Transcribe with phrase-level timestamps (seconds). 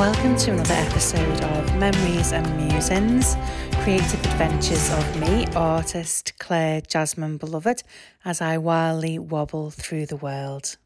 [0.00, 3.36] Welcome to another episode of Memories and Musings,
[3.82, 7.82] creative adventures of me, artist Clare Jasmine Beloved,
[8.24, 10.78] as I wildly wobble through the world.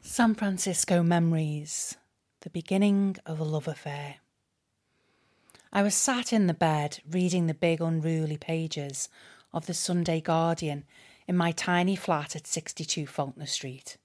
[0.00, 1.98] San Francisco Memories,
[2.40, 4.16] the beginning of a love affair.
[5.72, 9.08] I was sat in the bed reading the big unruly pages
[9.54, 10.82] of the Sunday Guardian
[11.28, 13.98] in my tiny flat at 62 Faulkner Street.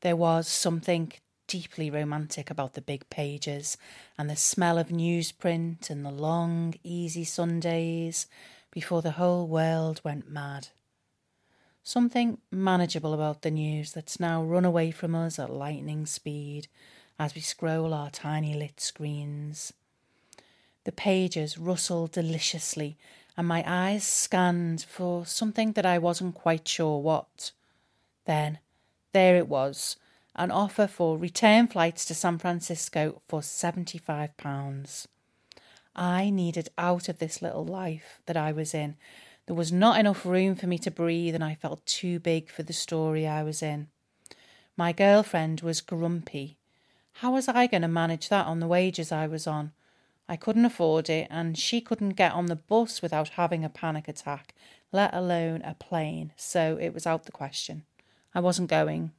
[0.00, 1.12] There was something
[1.48, 3.76] deeply romantic about the big pages
[4.16, 8.26] and the smell of newsprint and the long, easy Sundays
[8.70, 10.68] before the whole world went mad.
[11.82, 16.68] Something manageable about the news that's now run away from us at lightning speed
[17.18, 19.72] as we scroll our tiny lit screens.
[20.84, 22.96] The pages rustled deliciously,
[23.36, 27.52] and my eyes scanned for something that I wasn't quite sure what.
[28.26, 28.58] Then,
[29.12, 29.96] there it was
[30.38, 35.06] an offer for return flights to San Francisco for £75.
[35.94, 38.96] I needed out of this little life that I was in
[39.48, 42.62] there was not enough room for me to breathe, and I felt too big for
[42.62, 43.88] the story I was in.
[44.76, 46.58] My girlfriend was grumpy.
[47.14, 49.72] How was I going to manage that on the wages I was on?
[50.28, 54.06] I couldn't afford it, and she couldn't get on the bus without having a panic
[54.06, 54.54] attack,
[54.92, 57.84] let alone a plane, so it was out the question.
[58.34, 59.12] I wasn't going.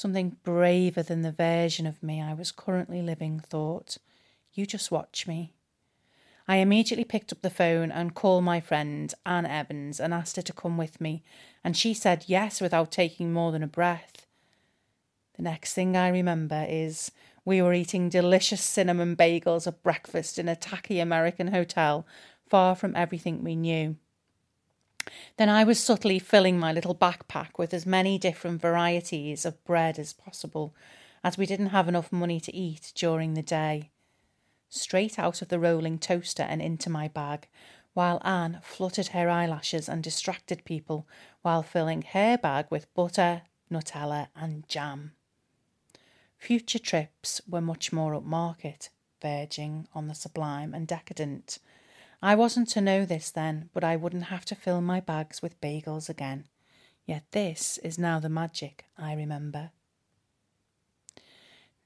[0.00, 3.98] Something braver than the version of me I was currently living thought,
[4.54, 5.52] You just watch me.
[6.48, 10.42] I immediately picked up the phone and called my friend, Anne Evans, and asked her
[10.42, 11.22] to come with me,
[11.62, 14.24] and she said yes without taking more than a breath.
[15.36, 17.12] The next thing I remember is
[17.44, 22.06] we were eating delicious cinnamon bagels at breakfast in a tacky American hotel,
[22.48, 23.96] far from everything we knew.
[25.36, 29.98] Then I was subtly filling my little backpack with as many different varieties of bread
[29.98, 30.74] as possible,
[31.22, 33.90] as we didn't have enough money to eat during the day
[34.70, 37.48] straight out of the rolling toaster and into my bag,
[37.92, 41.06] while Anne fluttered her eyelashes and distracted people
[41.42, 45.12] while filling her bag with butter, Nutella, and jam.
[46.38, 48.88] Future trips were much more upmarket,
[49.20, 51.58] verging on the sublime and decadent.
[52.22, 55.60] I wasn't to know this then, but I wouldn't have to fill my bags with
[55.60, 56.44] bagels again.
[57.06, 59.70] Yet this is now the magic I remember.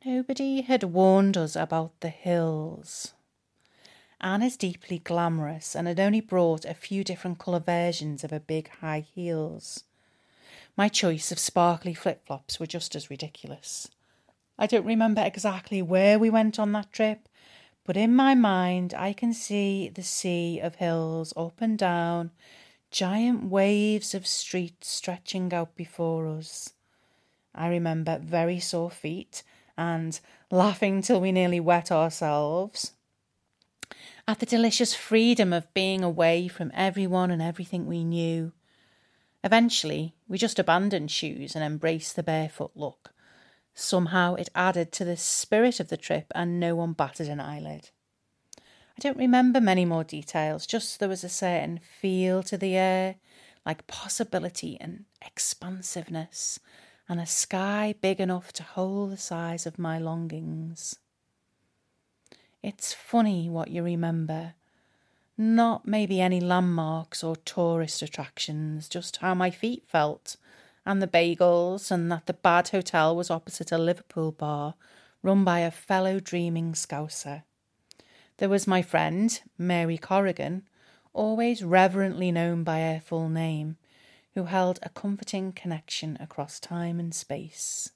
[0.05, 3.15] Nobody had warned us about the hills.
[4.21, 8.41] Anne is deeply glamorous and had only brought a few different colour versions of her
[8.41, 9.85] big high heels.
[10.77, 13.89] My choice of sparkly flip flops were just as ridiculous.
[14.59, 17.29] I don't remember exactly where we went on that trip,
[17.85, 22.31] but in my mind I can see the sea of hills up and down,
[22.91, 26.73] giant waves of streets stretching out before us.
[27.55, 29.43] I remember very sore feet
[29.77, 30.19] and
[30.51, 32.93] laughing till we nearly wet ourselves.
[34.27, 38.53] At the delicious freedom of being away from everyone and everything we knew.
[39.43, 43.14] Eventually, we just abandoned shoes and embraced the barefoot look.
[43.75, 47.91] Somehow it added to the spirit of the trip, and no one batted an eyelid.
[48.97, 53.17] I don't remember many more details, just there was a certain feel to the air,
[53.67, 56.61] like possibility and expansiveness,
[57.09, 60.97] and a sky big enough to hold the size of my longings.
[62.63, 64.55] It's funny what you remember.
[65.37, 70.37] Not maybe any landmarks or tourist attractions, just how my feet felt,
[70.87, 74.75] and the bagels, and that the bad hotel was opposite a Liverpool bar
[75.23, 77.43] run by a fellow dreaming scouser.
[78.37, 80.69] There was my friend, Mary Corrigan,
[81.13, 83.77] always reverently known by her full name,
[84.35, 87.93] who held a comforting connection across time and space.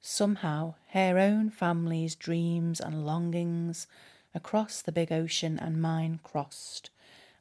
[0.00, 3.86] Somehow, her own family's dreams and longings
[4.34, 6.90] across the big ocean and mine crossed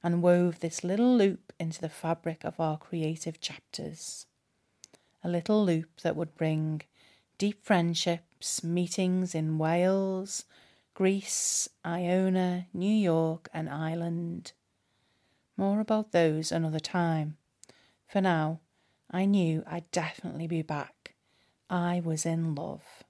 [0.03, 4.27] and wove this little loop into the fabric of our creative chapters.
[5.23, 6.81] A little loop that would bring
[7.37, 10.45] deep friendships, meetings in Wales,
[10.93, 14.51] Greece, Iona, New York, and Ireland.
[15.57, 17.37] More about those another time.
[18.05, 18.59] For now,
[19.09, 21.15] I knew I'd definitely be back.
[21.69, 23.03] I was in love.